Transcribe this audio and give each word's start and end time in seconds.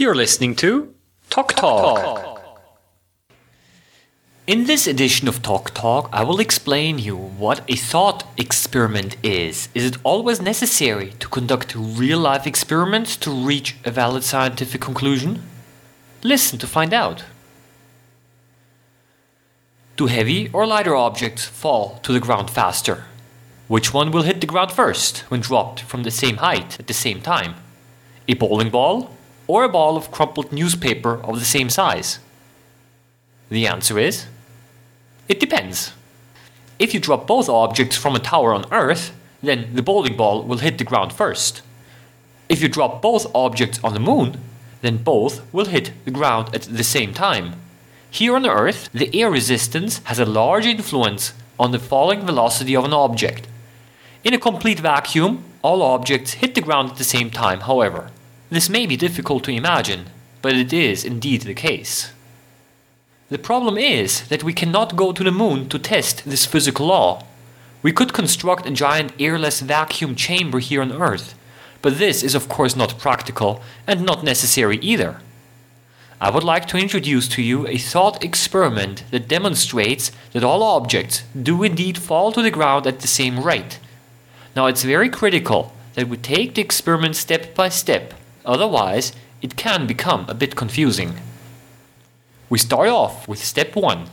You're 0.00 0.14
listening 0.14 0.56
to 0.56 0.94
Talk 1.28 1.52
Talk. 1.52 2.40
In 4.46 4.64
this 4.64 4.86
edition 4.86 5.28
of 5.28 5.42
Talk 5.42 5.74
Talk, 5.74 6.08
I 6.10 6.24
will 6.24 6.40
explain 6.40 6.98
you 6.98 7.14
what 7.14 7.60
a 7.68 7.76
thought 7.76 8.24
experiment 8.38 9.18
is. 9.22 9.68
Is 9.74 9.84
it 9.84 9.98
always 10.02 10.40
necessary 10.40 11.10
to 11.18 11.28
conduct 11.28 11.74
real 11.76 12.18
life 12.18 12.46
experiments 12.46 13.14
to 13.18 13.30
reach 13.30 13.76
a 13.84 13.90
valid 13.90 14.24
scientific 14.24 14.80
conclusion? 14.80 15.42
Listen 16.22 16.58
to 16.60 16.66
find 16.66 16.94
out. 16.94 17.24
Do 19.98 20.06
heavy 20.06 20.48
or 20.54 20.66
lighter 20.66 20.96
objects 20.96 21.44
fall 21.44 21.98
to 22.04 22.14
the 22.14 22.20
ground 22.20 22.48
faster? 22.48 23.04
Which 23.68 23.92
one 23.92 24.12
will 24.12 24.22
hit 24.22 24.40
the 24.40 24.46
ground 24.46 24.72
first 24.72 25.30
when 25.30 25.40
dropped 25.40 25.80
from 25.82 26.04
the 26.04 26.10
same 26.10 26.38
height 26.38 26.80
at 26.80 26.86
the 26.86 26.94
same 26.94 27.20
time? 27.20 27.56
A 28.28 28.32
bowling 28.32 28.70
ball 28.70 29.10
or 29.50 29.64
a 29.64 29.68
ball 29.68 29.96
of 29.96 30.12
crumpled 30.12 30.52
newspaper 30.52 31.20
of 31.24 31.40
the 31.40 31.44
same 31.44 31.68
size? 31.68 32.20
The 33.48 33.66
answer 33.66 33.98
is 33.98 34.26
it 35.28 35.40
depends. 35.40 35.92
If 36.78 36.94
you 36.94 37.00
drop 37.00 37.26
both 37.26 37.48
objects 37.48 37.96
from 37.96 38.14
a 38.14 38.20
tower 38.20 38.54
on 38.54 38.72
Earth, 38.72 39.12
then 39.42 39.74
the 39.74 39.82
bowling 39.82 40.16
ball 40.16 40.44
will 40.44 40.58
hit 40.58 40.78
the 40.78 40.84
ground 40.84 41.12
first. 41.12 41.62
If 42.48 42.62
you 42.62 42.68
drop 42.68 43.02
both 43.02 43.34
objects 43.34 43.80
on 43.82 43.92
the 43.92 44.06
moon, 44.10 44.40
then 44.82 44.98
both 44.98 45.42
will 45.52 45.66
hit 45.66 45.92
the 46.04 46.12
ground 46.12 46.54
at 46.54 46.62
the 46.62 46.84
same 46.84 47.12
time. 47.12 47.54
Here 48.08 48.36
on 48.36 48.46
Earth, 48.46 48.88
the 48.92 49.10
air 49.20 49.32
resistance 49.32 49.98
has 50.04 50.20
a 50.20 50.24
large 50.24 50.66
influence 50.66 51.34
on 51.58 51.72
the 51.72 51.78
falling 51.90 52.20
velocity 52.24 52.76
of 52.76 52.84
an 52.84 52.92
object. 52.92 53.48
In 54.22 54.32
a 54.32 54.38
complete 54.38 54.78
vacuum, 54.78 55.42
all 55.62 55.82
objects 55.82 56.34
hit 56.34 56.54
the 56.54 56.60
ground 56.60 56.90
at 56.90 56.98
the 56.98 57.12
same 57.16 57.30
time, 57.30 57.60
however. 57.60 58.10
This 58.50 58.68
may 58.68 58.84
be 58.84 58.96
difficult 58.96 59.44
to 59.44 59.52
imagine, 59.52 60.06
but 60.42 60.54
it 60.54 60.72
is 60.72 61.04
indeed 61.04 61.42
the 61.42 61.54
case. 61.54 62.12
The 63.28 63.38
problem 63.38 63.78
is 63.78 64.26
that 64.26 64.42
we 64.42 64.52
cannot 64.52 64.96
go 64.96 65.12
to 65.12 65.22
the 65.22 65.30
moon 65.30 65.68
to 65.68 65.78
test 65.78 66.24
this 66.24 66.46
physical 66.46 66.86
law. 66.86 67.24
We 67.80 67.92
could 67.92 68.12
construct 68.12 68.66
a 68.66 68.72
giant 68.72 69.12
airless 69.20 69.60
vacuum 69.60 70.16
chamber 70.16 70.58
here 70.58 70.82
on 70.82 70.90
Earth, 70.90 71.36
but 71.80 71.98
this 71.98 72.24
is 72.24 72.34
of 72.34 72.48
course 72.48 72.74
not 72.74 72.98
practical 72.98 73.62
and 73.86 74.04
not 74.04 74.24
necessary 74.24 74.78
either. 74.78 75.20
I 76.20 76.30
would 76.30 76.44
like 76.44 76.66
to 76.68 76.76
introduce 76.76 77.28
to 77.28 77.42
you 77.42 77.68
a 77.68 77.78
thought 77.78 78.22
experiment 78.24 79.04
that 79.12 79.28
demonstrates 79.28 80.10
that 80.32 80.44
all 80.44 80.64
objects 80.64 81.22
do 81.40 81.62
indeed 81.62 81.98
fall 81.98 82.32
to 82.32 82.42
the 82.42 82.50
ground 82.50 82.86
at 82.88 82.98
the 82.98 83.06
same 83.06 83.44
rate. 83.44 83.78
Now 84.56 84.66
it's 84.66 84.82
very 84.82 85.08
critical 85.08 85.72
that 85.94 86.08
we 86.08 86.16
take 86.16 86.56
the 86.56 86.62
experiment 86.62 87.14
step 87.14 87.54
by 87.54 87.68
step, 87.68 88.12
otherwise 88.44 89.12
it 89.42 89.56
can 89.56 89.86
become 89.86 90.26
a 90.28 90.34
bit 90.34 90.56
confusing. 90.56 91.14
We 92.48 92.58
start 92.58 92.88
off 92.88 93.28
with 93.28 93.44
step 93.44 93.76
1. 93.76 94.06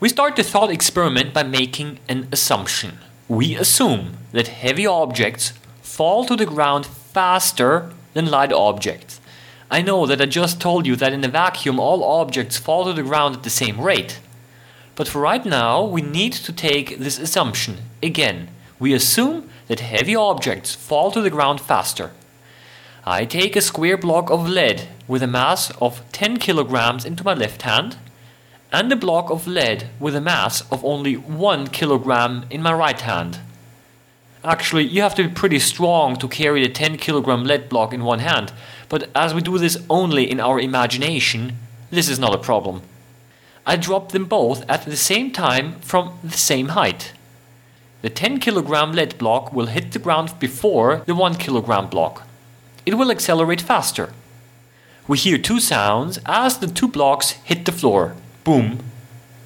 We 0.00 0.08
start 0.08 0.36
the 0.36 0.42
thought 0.42 0.70
experiment 0.70 1.32
by 1.32 1.42
making 1.42 2.00
an 2.08 2.28
assumption. 2.32 2.98
We 3.28 3.56
assume 3.56 4.18
that 4.32 4.48
heavy 4.48 4.86
objects 4.86 5.54
fall 5.80 6.24
to 6.26 6.36
the 6.36 6.46
ground 6.46 6.84
faster 6.84 7.90
than 8.12 8.30
light 8.30 8.52
objects. 8.52 9.20
I 9.70 9.82
know 9.82 10.06
that 10.06 10.20
I 10.20 10.26
just 10.26 10.60
told 10.60 10.86
you 10.86 10.96
that 10.96 11.12
in 11.12 11.24
a 11.24 11.28
vacuum 11.28 11.80
all 11.80 12.04
objects 12.04 12.58
fall 12.58 12.84
to 12.84 12.92
the 12.92 13.02
ground 13.02 13.36
at 13.36 13.42
the 13.42 13.50
same 13.50 13.80
rate. 13.80 14.20
But 14.94 15.08
for 15.08 15.20
right 15.20 15.44
now, 15.44 15.84
we 15.84 16.02
need 16.02 16.32
to 16.34 16.52
take 16.52 16.98
this 16.98 17.18
assumption. 17.18 17.78
Again, 18.02 18.48
we 18.78 18.92
assume 18.92 19.50
that 19.68 19.80
heavy 19.80 20.14
objects 20.14 20.74
fall 20.74 21.10
to 21.10 21.20
the 21.20 21.30
ground 21.30 21.60
faster. 21.60 22.12
I 23.08 23.24
take 23.24 23.54
a 23.54 23.60
square 23.60 23.96
block 23.96 24.30
of 24.32 24.48
lead 24.48 24.88
with 25.06 25.22
a 25.22 25.28
mass 25.28 25.70
of 25.80 26.02
10 26.10 26.38
kilograms 26.38 27.04
into 27.04 27.22
my 27.22 27.34
left 27.34 27.62
hand 27.62 27.98
and 28.72 28.90
a 28.90 28.96
block 28.96 29.30
of 29.30 29.46
lead 29.46 29.88
with 30.00 30.16
a 30.16 30.20
mass 30.20 30.68
of 30.72 30.84
only 30.84 31.14
1 31.16 31.68
kilogram 31.68 32.46
in 32.50 32.62
my 32.62 32.72
right 32.72 33.00
hand. 33.00 33.38
Actually, 34.42 34.82
you 34.82 35.02
have 35.02 35.14
to 35.14 35.22
be 35.22 35.32
pretty 35.32 35.60
strong 35.60 36.16
to 36.16 36.26
carry 36.26 36.66
the 36.66 36.68
10 36.68 36.96
kilogram 36.96 37.44
lead 37.44 37.68
block 37.68 37.94
in 37.94 38.02
one 38.02 38.18
hand, 38.18 38.52
but 38.88 39.08
as 39.14 39.32
we 39.32 39.40
do 39.40 39.56
this 39.56 39.78
only 39.88 40.28
in 40.28 40.40
our 40.40 40.58
imagination, 40.58 41.56
this 41.90 42.08
is 42.08 42.18
not 42.18 42.34
a 42.34 42.38
problem. 42.38 42.82
I 43.64 43.76
drop 43.76 44.10
them 44.10 44.24
both 44.24 44.68
at 44.68 44.84
the 44.84 44.96
same 44.96 45.30
time 45.30 45.78
from 45.78 46.18
the 46.24 46.36
same 46.36 46.70
height. 46.70 47.12
The 48.02 48.10
10 48.10 48.40
kilogram 48.40 48.90
lead 48.90 49.16
block 49.16 49.52
will 49.52 49.66
hit 49.66 49.92
the 49.92 50.00
ground 50.00 50.40
before 50.40 51.02
the 51.06 51.14
1 51.14 51.36
kilogram 51.36 51.88
block. 51.88 52.25
It 52.86 52.94
will 52.94 53.10
accelerate 53.10 53.60
faster. 53.60 54.12
We 55.08 55.18
hear 55.18 55.38
two 55.38 55.60
sounds 55.60 56.18
as 56.24 56.58
the 56.58 56.68
two 56.68 56.88
blocks 56.88 57.32
hit 57.32 57.64
the 57.64 57.72
floor 57.72 58.14
boom, 58.44 58.78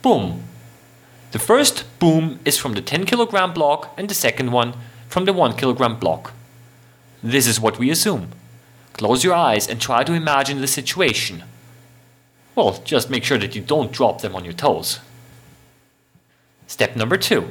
boom. 0.00 0.42
The 1.32 1.38
first 1.38 1.84
boom 1.98 2.40
is 2.46 2.56
from 2.56 2.72
the 2.72 2.80
10 2.80 3.04
kilogram 3.04 3.52
block 3.52 3.92
and 3.98 4.08
the 4.08 4.14
second 4.14 4.52
one 4.52 4.72
from 5.06 5.26
the 5.26 5.34
1 5.34 5.56
kilogram 5.56 5.98
block. 5.98 6.32
This 7.22 7.46
is 7.46 7.60
what 7.60 7.78
we 7.78 7.90
assume. 7.90 8.30
Close 8.94 9.22
your 9.22 9.34
eyes 9.34 9.68
and 9.68 9.78
try 9.78 10.02
to 10.02 10.14
imagine 10.14 10.62
the 10.62 10.66
situation. 10.66 11.42
Well, 12.54 12.80
just 12.84 13.10
make 13.10 13.24
sure 13.24 13.36
that 13.36 13.54
you 13.54 13.60
don't 13.60 13.92
drop 13.92 14.22
them 14.22 14.34
on 14.34 14.44
your 14.44 14.54
toes. 14.54 15.00
Step 16.66 16.96
number 16.96 17.18
two. 17.18 17.50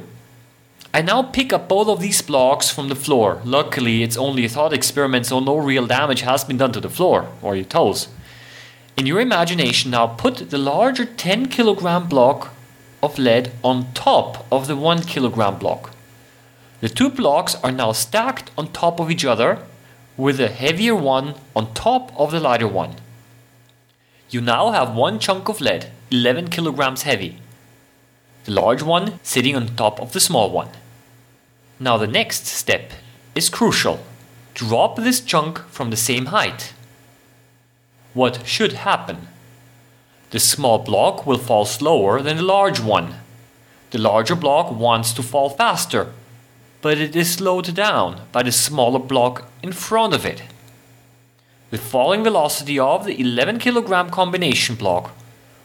I 0.96 1.02
now 1.02 1.22
pick 1.24 1.52
up 1.52 1.68
both 1.68 1.88
of 1.88 2.00
these 2.00 2.22
blocks 2.22 2.70
from 2.70 2.88
the 2.88 2.94
floor. 2.94 3.42
Luckily, 3.44 4.02
it's 4.02 4.16
only 4.16 4.46
a 4.46 4.48
thought 4.48 4.72
experiment, 4.72 5.26
so 5.26 5.40
no 5.40 5.58
real 5.58 5.86
damage 5.86 6.22
has 6.22 6.42
been 6.42 6.56
done 6.56 6.72
to 6.72 6.80
the 6.80 6.88
floor 6.88 7.28
or 7.42 7.54
your 7.54 7.66
toes. 7.66 8.08
In 8.96 9.04
your 9.04 9.20
imagination, 9.20 9.90
now 9.90 10.06
put 10.06 10.48
the 10.48 10.56
larger 10.56 11.04
10 11.04 11.48
kilogram 11.48 12.08
block 12.08 12.54
of 13.02 13.18
lead 13.18 13.52
on 13.62 13.92
top 13.92 14.46
of 14.50 14.68
the 14.68 14.74
1 14.74 15.02
kilogram 15.02 15.58
block. 15.58 15.90
The 16.80 16.88
two 16.88 17.10
blocks 17.10 17.56
are 17.56 17.72
now 17.72 17.92
stacked 17.92 18.50
on 18.56 18.72
top 18.72 18.98
of 18.98 19.10
each 19.10 19.26
other 19.26 19.58
with 20.16 20.38
the 20.38 20.48
heavier 20.48 20.94
one 20.94 21.34
on 21.54 21.74
top 21.74 22.10
of 22.18 22.30
the 22.30 22.40
lighter 22.40 22.68
one. 22.68 22.94
You 24.30 24.40
now 24.40 24.70
have 24.70 24.96
one 24.96 25.18
chunk 25.18 25.50
of 25.50 25.60
lead, 25.60 25.90
11 26.10 26.48
kilograms 26.48 27.02
heavy, 27.02 27.36
the 28.44 28.52
large 28.52 28.82
one 28.82 29.20
sitting 29.22 29.54
on 29.54 29.76
top 29.76 30.00
of 30.00 30.14
the 30.14 30.20
small 30.20 30.50
one. 30.50 30.70
Now, 31.78 31.96
the 31.96 32.06
next 32.06 32.46
step 32.46 32.92
is 33.34 33.50
crucial. 33.50 34.00
Drop 34.54 34.96
this 34.96 35.20
chunk 35.20 35.58
from 35.68 35.90
the 35.90 35.96
same 35.96 36.26
height. 36.26 36.72
What 38.14 38.46
should 38.46 38.72
happen? 38.72 39.28
The 40.30 40.40
small 40.40 40.78
block 40.78 41.26
will 41.26 41.38
fall 41.38 41.66
slower 41.66 42.22
than 42.22 42.38
the 42.38 42.42
large 42.42 42.80
one. 42.80 43.16
The 43.90 43.98
larger 43.98 44.34
block 44.34 44.72
wants 44.72 45.12
to 45.12 45.22
fall 45.22 45.50
faster, 45.50 46.12
but 46.80 46.98
it 46.98 47.14
is 47.14 47.34
slowed 47.34 47.74
down 47.74 48.22
by 48.32 48.42
the 48.42 48.52
smaller 48.52 48.98
block 48.98 49.50
in 49.62 49.72
front 49.72 50.14
of 50.14 50.24
it. 50.24 50.42
The 51.70 51.78
falling 51.78 52.24
velocity 52.24 52.78
of 52.78 53.04
the 53.04 53.20
11 53.20 53.58
kilogram 53.58 54.08
combination 54.10 54.76
block 54.76 55.14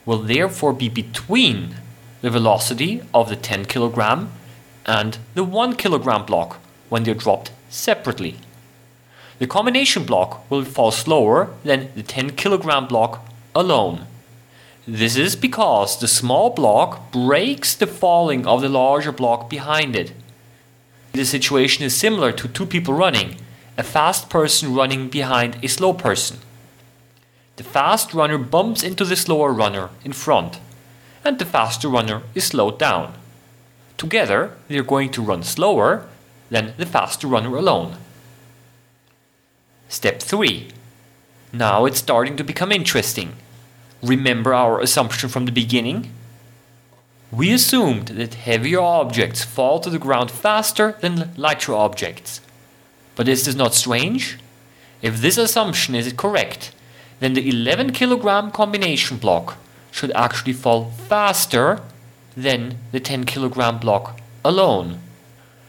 will 0.05 0.19
therefore 0.19 0.73
be 0.73 0.89
between 0.89 1.75
the 2.21 2.29
velocity 2.29 3.01
of 3.13 3.29
the 3.29 3.35
10 3.35 3.65
kilogram 3.65 4.31
and 4.85 5.17
the 5.35 5.43
1 5.43 5.75
kilogram 5.75 6.25
block 6.25 6.59
when 6.89 7.03
they're 7.03 7.13
dropped 7.13 7.51
separately. 7.69 8.37
The 9.39 9.47
combination 9.47 10.03
block 10.03 10.49
will 10.51 10.63
fall 10.63 10.91
slower 10.91 11.49
than 11.63 11.89
the 11.95 12.03
10 12.03 12.31
kilogram 12.31 12.87
block 12.87 13.25
alone. 13.55 14.05
This 14.87 15.15
is 15.15 15.35
because 15.35 15.99
the 15.99 16.07
small 16.07 16.49
block 16.49 17.11
brakes 17.11 17.75
the 17.75 17.87
falling 17.87 18.45
of 18.45 18.61
the 18.61 18.69
larger 18.69 19.11
block 19.11 19.49
behind 19.49 19.95
it. 19.95 20.13
The 21.13 21.25
situation 21.25 21.85
is 21.85 21.95
similar 21.95 22.31
to 22.31 22.47
two 22.47 22.65
people 22.65 22.93
running, 22.93 23.37
a 23.77 23.83
fast 23.83 24.29
person 24.29 24.73
running 24.73 25.09
behind 25.09 25.57
a 25.63 25.67
slow 25.67 25.93
person. 25.93 26.39
The 27.57 27.63
fast 27.63 28.13
runner 28.13 28.37
bumps 28.37 28.81
into 28.81 29.05
the 29.05 29.15
slower 29.15 29.53
runner 29.53 29.89
in 30.03 30.13
front, 30.13 30.59
and 31.23 31.37
the 31.37 31.45
faster 31.45 31.87
runner 31.87 32.23
is 32.33 32.45
slowed 32.45 32.79
down. 32.79 33.13
Together, 34.01 34.53
they 34.67 34.79
are 34.79 34.93
going 34.93 35.11
to 35.11 35.21
run 35.21 35.43
slower 35.43 36.07
than 36.49 36.73
the 36.75 36.87
faster 36.87 37.27
runner 37.27 37.55
alone. 37.55 37.97
Step 39.89 40.19
3. 40.19 40.69
Now 41.53 41.85
it's 41.85 41.99
starting 41.99 42.35
to 42.37 42.43
become 42.43 42.71
interesting. 42.71 43.33
Remember 44.01 44.55
our 44.55 44.79
assumption 44.79 45.29
from 45.29 45.45
the 45.45 45.51
beginning? 45.51 46.09
We 47.31 47.53
assumed 47.53 48.07
that 48.07 48.33
heavier 48.33 48.81
objects 48.81 49.43
fall 49.43 49.79
to 49.81 49.91
the 49.91 49.99
ground 49.99 50.31
faster 50.31 50.97
than 50.99 51.31
lighter 51.37 51.75
objects. 51.75 52.41
But 53.15 53.27
is 53.27 53.45
this 53.45 53.53
not 53.53 53.75
strange? 53.75 54.39
If 55.03 55.21
this 55.21 55.37
assumption 55.37 55.93
is 55.93 56.11
correct, 56.13 56.73
then 57.19 57.33
the 57.35 57.47
11 57.47 57.91
kilogram 57.91 58.49
combination 58.49 59.17
block 59.17 59.57
should 59.91 60.11
actually 60.13 60.53
fall 60.53 60.85
faster 60.85 61.83
than 62.35 62.77
the 62.91 62.99
10 62.99 63.25
kilogram 63.25 63.79
block 63.79 64.19
alone. 64.43 64.99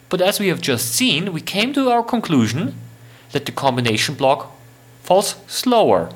But 0.09 0.21
as 0.21 0.39
we 0.39 0.49
have 0.49 0.61
just 0.61 0.93
seen, 0.93 1.33
we 1.33 1.41
came 1.41 1.73
to 1.73 1.91
our 1.91 2.03
conclusion 2.03 2.75
that 3.33 3.47
the 3.47 3.53
combination 3.53 4.15
block 4.15 4.53
falls 5.03 5.37
slower. 5.47 6.11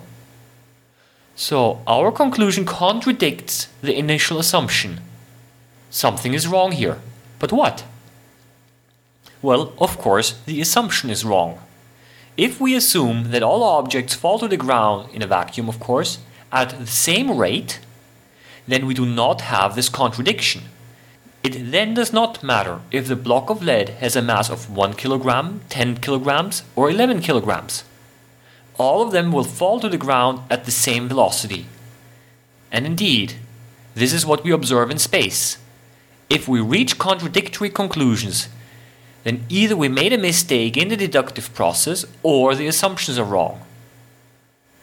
So 1.35 1.83
our 1.87 2.13
conclusion 2.13 2.65
contradicts 2.65 3.69
the 3.83 3.97
initial 3.97 4.39
assumption. 4.39 5.01
Something 5.91 6.35
is 6.35 6.47
wrong 6.47 6.73
here. 6.73 6.99
But 7.39 7.53
what? 7.53 7.85
Well, 9.43 9.73
of 9.79 9.99
course, 9.99 10.39
the 10.47 10.61
assumption 10.61 11.11
is 11.11 11.25
wrong. 11.25 11.59
If 12.37 12.61
we 12.61 12.75
assume 12.75 13.31
that 13.31 13.43
all 13.43 13.63
objects 13.63 14.15
fall 14.15 14.39
to 14.39 14.49
the 14.49 14.57
ground 14.57 15.09
in 15.15 15.23
a 15.23 15.27
vacuum, 15.27 15.69
of 15.69 15.81
course, 15.81 16.19
at 16.53 16.79
the 16.79 16.87
same 16.87 17.37
rate, 17.37 17.81
then 18.67 18.87
we 18.87 18.95
do 18.95 19.07
not 19.07 19.43
have 19.43 19.75
this 19.75 19.89
contradiction. 19.89 20.63
It 21.43 21.71
then 21.71 21.95
does 21.95 22.13
not 22.13 22.43
matter 22.43 22.81
if 22.91 23.07
the 23.07 23.15
block 23.15 23.51
of 23.51 23.63
lead 23.63 23.91
has 24.01 24.17
a 24.17 24.23
mass 24.23 24.51
of 24.51 24.69
1 24.69 24.95
kilogram, 24.95 25.61
10 25.69 25.99
kilograms, 25.99 26.65
or 26.75 26.91
11 26.91 27.21
kilograms. 27.21 27.85
All 28.79 29.03
of 29.03 29.13
them 29.13 29.31
will 29.31 29.45
fall 29.45 29.79
to 29.81 29.89
the 29.89 29.97
ground 29.97 30.41
at 30.51 30.65
the 30.65 30.73
same 30.73 31.09
velocity. 31.09 31.67
And 32.73 32.85
indeed, 32.85 33.35
this 33.95 34.13
is 34.13 34.27
what 34.27 34.43
we 34.43 34.51
observe 34.51 34.91
in 34.91 34.99
space. 34.99 35.59
If 36.29 36.49
we 36.49 36.61
reach 36.61 36.99
contradictory 36.99 37.71
conclusions, 37.71 38.49
then 39.23 39.47
either 39.49 39.77
we 39.77 39.89
made 39.89 40.13
a 40.13 40.19
mistake 40.19 40.77
in 40.77 40.89
the 40.89 40.97
deductive 40.97 41.55
process 41.55 42.05
or 42.23 42.55
the 42.55 42.67
assumptions 42.67 43.19
are 43.19 43.25
wrong. 43.25 43.61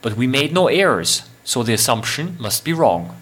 But 0.01 0.15
we 0.15 0.27
made 0.27 0.53
no 0.53 0.67
errors, 0.67 1.23
so 1.43 1.61
the 1.61 1.73
assumption 1.73 2.37
must 2.39 2.63
be 2.63 2.73
wrong. 2.73 3.15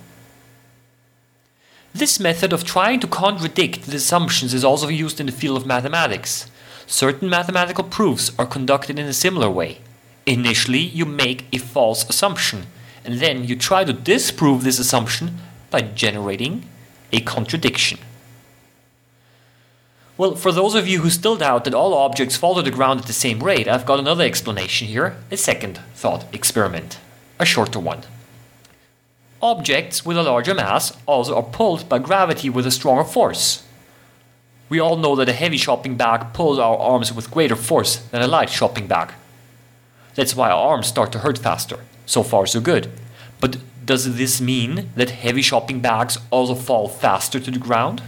This 1.93 2.19
method 2.19 2.53
of 2.53 2.63
trying 2.63 3.01
to 3.01 3.07
contradict 3.07 3.83
the 3.83 3.97
assumptions 3.97 4.53
is 4.53 4.63
also 4.63 4.87
used 4.87 5.19
in 5.19 5.25
the 5.25 5.31
field 5.31 5.57
of 5.57 5.65
mathematics. 5.65 6.49
Certain 6.87 7.29
mathematical 7.29 7.83
proofs 7.83 8.31
are 8.39 8.45
conducted 8.45 8.97
in 8.97 9.07
a 9.07 9.13
similar 9.13 9.49
way. 9.49 9.79
Initially, 10.25 10.79
you 10.79 11.05
make 11.05 11.45
a 11.51 11.57
false 11.57 12.09
assumption, 12.09 12.67
and 13.03 13.19
then 13.19 13.43
you 13.43 13.55
try 13.55 13.83
to 13.83 13.91
disprove 13.91 14.63
this 14.63 14.79
assumption 14.79 15.39
by 15.69 15.81
generating 15.81 16.69
a 17.11 17.19
contradiction. 17.19 17.99
Well, 20.17 20.35
for 20.35 20.51
those 20.51 20.75
of 20.75 20.87
you 20.87 21.01
who 21.01 21.09
still 21.09 21.35
doubt 21.35 21.65
that 21.65 21.73
all 21.73 21.93
objects 21.93 22.37
fall 22.37 22.55
to 22.55 22.61
the 22.61 22.71
ground 22.71 23.01
at 23.01 23.07
the 23.07 23.13
same 23.13 23.43
rate, 23.43 23.67
I've 23.67 23.85
got 23.85 23.99
another 23.99 24.23
explanation 24.23 24.87
here, 24.87 25.17
a 25.29 25.37
second 25.37 25.81
thought 25.95 26.25
experiment, 26.33 26.99
a 27.39 27.45
shorter 27.45 27.79
one. 27.79 28.03
Objects 29.43 30.05
with 30.05 30.17
a 30.17 30.23
larger 30.23 30.53
mass 30.53 30.95
also 31.07 31.35
are 31.35 31.43
pulled 31.43 31.89
by 31.89 31.97
gravity 31.97 32.47
with 32.47 32.67
a 32.67 32.71
stronger 32.71 33.03
force. 33.03 33.63
We 34.69 34.79
all 34.79 34.97
know 34.97 35.15
that 35.15 35.29
a 35.29 35.33
heavy 35.33 35.57
shopping 35.57 35.97
bag 35.97 36.31
pulls 36.31 36.59
our 36.59 36.77
arms 36.77 37.11
with 37.11 37.31
greater 37.31 37.55
force 37.55 37.95
than 37.95 38.21
a 38.21 38.27
light 38.27 38.51
shopping 38.51 38.85
bag. 38.85 39.13
That's 40.13 40.35
why 40.35 40.51
our 40.51 40.69
arms 40.69 40.87
start 40.87 41.11
to 41.13 41.19
hurt 41.19 41.39
faster. 41.39 41.79
So 42.05 42.21
far, 42.21 42.45
so 42.45 42.61
good. 42.61 42.91
But 43.39 43.57
does 43.83 44.15
this 44.15 44.39
mean 44.39 44.91
that 44.95 45.09
heavy 45.09 45.41
shopping 45.41 45.79
bags 45.79 46.19
also 46.29 46.53
fall 46.53 46.87
faster 46.87 47.39
to 47.39 47.51
the 47.51 47.59
ground? 47.59 48.03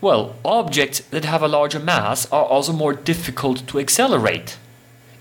Well, 0.00 0.34
objects 0.44 1.00
that 1.00 1.24
have 1.24 1.42
a 1.42 1.48
larger 1.48 1.78
mass 1.78 2.30
are 2.32 2.44
also 2.44 2.72
more 2.72 2.94
difficult 2.94 3.66
to 3.68 3.78
accelerate. 3.78 4.56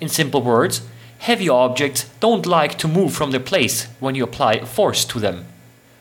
In 0.01 0.09
simple 0.09 0.41
words, 0.41 0.81
heavy 1.19 1.49
objects 1.49 2.09
don't 2.19 2.45
like 2.45 2.77
to 2.77 2.87
move 2.87 3.13
from 3.13 3.31
their 3.31 3.39
place 3.39 3.87
when 3.99 4.15
you 4.15 4.23
apply 4.23 4.59
force 4.65 5.05
to 5.05 5.19
them. 5.19 5.45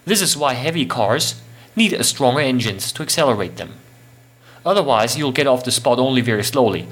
This 0.05 0.23
is 0.23 0.37
why 0.37 0.55
heavy 0.55 0.87
cars 0.87 1.41
need 1.75 1.93
a 1.93 2.05
stronger 2.05 2.41
engines 2.41 2.93
to 2.93 3.03
accelerate 3.03 3.57
them. 3.57 3.75
Otherwise, 4.65 5.17
you'll 5.17 5.33
get 5.33 5.47
off 5.47 5.65
the 5.65 5.71
spot 5.71 5.99
only 5.99 6.21
very 6.21 6.43
slowly. 6.43 6.89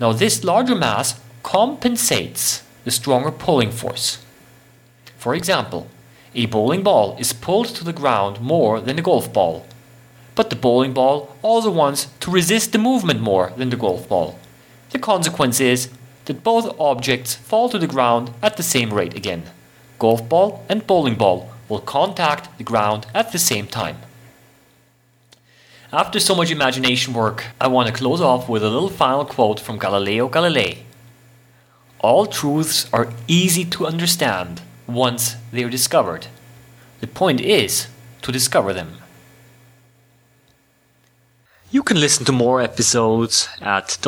Now, 0.00 0.12
this 0.12 0.44
larger 0.44 0.74
mass 0.74 1.18
compensates 1.42 2.62
the 2.84 2.90
stronger 2.90 3.30
pulling 3.30 3.70
force. 3.70 4.24
For 5.16 5.34
example, 5.34 5.88
a 6.34 6.46
bowling 6.46 6.82
ball 6.82 7.16
is 7.18 7.32
pulled 7.32 7.68
to 7.68 7.84
the 7.84 7.92
ground 7.92 8.40
more 8.40 8.80
than 8.80 8.98
a 8.98 9.02
golf 9.02 9.32
ball, 9.32 9.66
but 10.34 10.50
the 10.50 10.56
bowling 10.56 10.92
ball 10.92 11.34
also 11.40 11.70
wants 11.70 12.08
to 12.20 12.30
resist 12.30 12.72
the 12.72 12.78
movement 12.78 13.20
more 13.20 13.52
than 13.56 13.70
the 13.70 13.76
golf 13.76 14.08
ball. 14.08 14.38
The 14.90 14.98
consequence 14.98 15.60
is 15.60 15.88
that 16.26 16.44
both 16.44 16.78
objects 16.78 17.34
fall 17.34 17.68
to 17.68 17.78
the 17.78 17.86
ground 17.86 18.30
at 18.42 18.56
the 18.56 18.62
same 18.62 18.92
rate 18.92 19.14
again. 19.14 19.44
Golf 19.98 20.28
ball 20.28 20.64
and 20.68 20.86
bowling 20.86 21.14
ball 21.14 21.50
will 21.68 21.80
contact 21.80 22.56
the 22.58 22.64
ground 22.64 23.06
at 23.14 23.32
the 23.32 23.38
same 23.38 23.66
time. 23.66 23.96
After 25.92 26.20
so 26.20 26.34
much 26.34 26.50
imagination 26.50 27.14
work, 27.14 27.46
I 27.60 27.68
want 27.68 27.88
to 27.88 27.94
close 27.94 28.20
off 28.20 28.48
with 28.48 28.62
a 28.62 28.70
little 28.70 28.88
final 28.88 29.24
quote 29.24 29.60
from 29.60 29.78
Galileo 29.78 30.28
Galilei. 30.28 30.78
All 32.00 32.26
truths 32.26 32.88
are 32.92 33.12
easy 33.26 33.64
to 33.64 33.86
understand 33.86 34.60
once 34.86 35.36
they 35.52 35.64
are 35.64 35.70
discovered. 35.70 36.26
The 37.00 37.06
point 37.06 37.40
is 37.40 37.86
to 38.22 38.32
discover 38.32 38.72
them. 38.72 38.98
You 41.70 41.82
can 41.82 42.00
listen 42.00 42.24
to 42.26 42.32
more 42.32 42.60
episodes 42.60 43.48
at 43.60 43.98